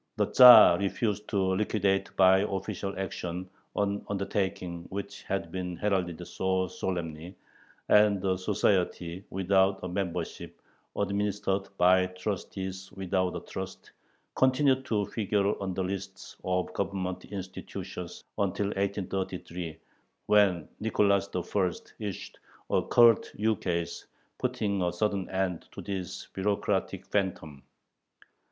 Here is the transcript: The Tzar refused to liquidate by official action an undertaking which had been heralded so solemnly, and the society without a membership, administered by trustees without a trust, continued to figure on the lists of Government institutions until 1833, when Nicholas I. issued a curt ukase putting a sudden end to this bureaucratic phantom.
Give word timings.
The 0.17 0.25
Tzar 0.31 0.79
refused 0.79 1.27
to 1.27 1.37
liquidate 1.37 2.09
by 2.17 2.39
official 2.39 2.95
action 2.97 3.47
an 3.75 4.03
undertaking 4.09 4.87
which 4.89 5.21
had 5.21 5.51
been 5.51 5.75
heralded 5.77 6.27
so 6.27 6.65
solemnly, 6.65 7.35
and 7.87 8.19
the 8.19 8.35
society 8.35 9.23
without 9.29 9.79
a 9.83 9.87
membership, 9.87 10.59
administered 10.95 11.67
by 11.77 12.07
trustees 12.07 12.91
without 12.93 13.35
a 13.35 13.41
trust, 13.41 13.91
continued 14.33 14.85
to 14.85 15.05
figure 15.05 15.45
on 15.61 15.75
the 15.75 15.83
lists 15.83 16.35
of 16.43 16.73
Government 16.73 17.25
institutions 17.25 18.23
until 18.39 18.69
1833, 18.73 19.77
when 20.25 20.67
Nicholas 20.79 21.29
I. 21.35 21.71
issued 21.99 22.39
a 22.71 22.81
curt 22.81 23.31
ukase 23.37 24.07
putting 24.39 24.81
a 24.81 24.91
sudden 24.91 25.29
end 25.29 25.67
to 25.73 25.79
this 25.83 26.25
bureaucratic 26.33 27.05
phantom. 27.05 27.61